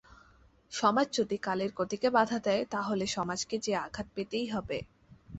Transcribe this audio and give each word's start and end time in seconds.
সমাজ 0.71 1.07
যদি 1.13 1.37
কালের 1.37 1.71
গতিকে 1.75 2.07
বাধা 2.09 2.37
দেয় 2.39 2.63
তা 2.65 2.79
হলে 2.81 3.05
সমাজকে 3.07 3.55
যে 3.57 3.71
আঘাত 3.77 4.07
পেতেই 4.15 4.47
হবে। 4.47 4.77